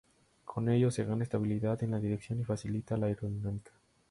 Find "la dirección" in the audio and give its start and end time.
1.91-2.39